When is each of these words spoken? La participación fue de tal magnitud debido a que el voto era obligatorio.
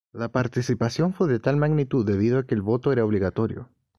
La 0.13 0.29
participación 0.31 1.13
fue 1.13 1.27
de 1.27 1.39
tal 1.39 1.57
magnitud 1.57 2.03
debido 2.03 2.39
a 2.39 2.47
que 2.47 2.55
el 2.55 2.63
voto 2.63 2.91
era 2.91 3.05
obligatorio. 3.05 3.69